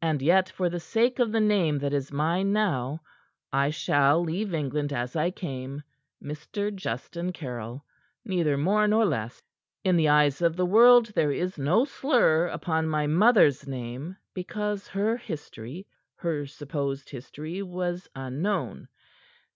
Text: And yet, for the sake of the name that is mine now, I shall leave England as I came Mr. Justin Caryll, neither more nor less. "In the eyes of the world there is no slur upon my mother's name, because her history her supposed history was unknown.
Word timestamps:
And 0.00 0.22
yet, 0.22 0.48
for 0.48 0.70
the 0.70 0.78
sake 0.78 1.18
of 1.18 1.32
the 1.32 1.40
name 1.40 1.80
that 1.80 1.92
is 1.92 2.12
mine 2.12 2.52
now, 2.52 3.02
I 3.52 3.70
shall 3.70 4.22
leave 4.22 4.54
England 4.54 4.92
as 4.92 5.16
I 5.16 5.32
came 5.32 5.82
Mr. 6.22 6.72
Justin 6.72 7.32
Caryll, 7.32 7.84
neither 8.24 8.56
more 8.56 8.86
nor 8.86 9.04
less. 9.04 9.42
"In 9.82 9.96
the 9.96 10.08
eyes 10.08 10.40
of 10.40 10.54
the 10.54 10.64
world 10.64 11.06
there 11.16 11.32
is 11.32 11.58
no 11.58 11.84
slur 11.84 12.46
upon 12.46 12.86
my 12.86 13.08
mother's 13.08 13.66
name, 13.66 14.16
because 14.34 14.86
her 14.86 15.16
history 15.16 15.88
her 16.14 16.46
supposed 16.46 17.10
history 17.10 17.60
was 17.60 18.06
unknown. 18.14 18.86